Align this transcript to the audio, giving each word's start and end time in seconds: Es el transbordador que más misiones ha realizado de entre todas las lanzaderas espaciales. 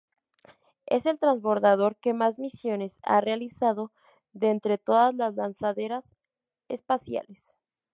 Es 0.87 1.05
el 1.05 1.19
transbordador 1.19 1.95
que 1.97 2.15
más 2.15 2.39
misiones 2.39 2.97
ha 3.03 3.21
realizado 3.21 3.91
de 4.33 4.49
entre 4.49 4.79
todas 4.79 5.13
las 5.13 5.35
lanzaderas 5.35 6.09
espaciales. 6.69 7.45